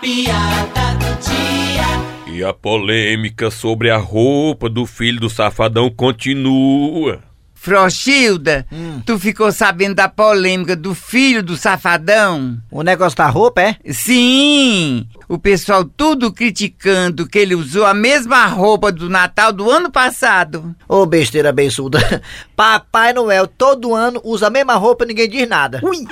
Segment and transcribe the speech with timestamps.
[0.00, 2.34] piada do dia.
[2.34, 7.20] E a polêmica sobre a roupa do filho do safadão continua.
[7.60, 9.02] Frochilda, hum.
[9.04, 12.56] tu ficou sabendo da polêmica do filho do safadão?
[12.70, 13.76] O negócio da roupa, é?
[13.92, 15.08] Sim!
[15.28, 20.74] O pessoal tudo criticando que ele usou a mesma roupa do Natal do ano passado.
[20.88, 22.22] Ô besteira abençoada,
[22.54, 25.80] Papai Noel todo ano usa a mesma roupa e ninguém diz nada.
[25.82, 25.98] Ui!